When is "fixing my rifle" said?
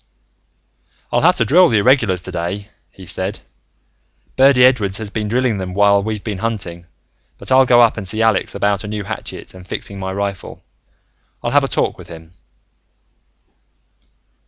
9.67-10.63